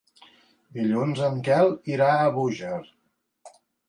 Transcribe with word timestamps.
Dilluns 0.77 1.19
en 1.27 1.37
Quel 1.47 1.69
irà 1.97 2.07
a 2.21 2.31
Búger. 2.39 2.73